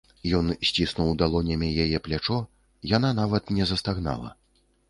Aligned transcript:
Ён 0.37 0.45
сціснуў 0.69 1.11
далонямі 1.23 1.69
яе 1.85 2.01
плячо, 2.09 2.39
яна 2.97 3.15
нават 3.21 3.55
не 3.59 3.69
застагнала. 3.75 4.35